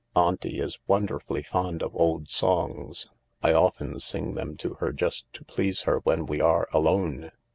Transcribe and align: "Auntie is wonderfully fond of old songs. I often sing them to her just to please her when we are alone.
"Auntie 0.15 0.59
is 0.59 0.79
wonderfully 0.87 1.43
fond 1.43 1.83
of 1.83 1.95
old 1.95 2.27
songs. 2.27 3.07
I 3.43 3.53
often 3.53 3.99
sing 3.99 4.33
them 4.33 4.57
to 4.57 4.73
her 4.79 4.91
just 4.91 5.31
to 5.33 5.45
please 5.45 5.83
her 5.83 5.99
when 5.99 6.25
we 6.25 6.41
are 6.41 6.67
alone. 6.73 7.31